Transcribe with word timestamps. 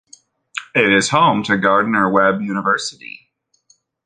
It 0.73 0.91
is 0.91 1.09
home 1.09 1.43
to 1.43 1.59
Gardner-Webb 1.59 2.41
University. 2.41 3.29